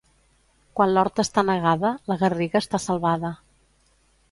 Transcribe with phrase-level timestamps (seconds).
[0.79, 3.35] Quan l'horta està negada, la garriga està salvada.